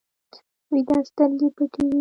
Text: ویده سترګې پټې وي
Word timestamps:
ویده 0.71 0.97
سترګې 1.09 1.47
پټې 1.57 1.79
وي 1.85 1.89